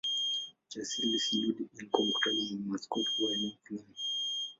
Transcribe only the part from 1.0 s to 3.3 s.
sinodi ilikuwa mkutano wa maaskofu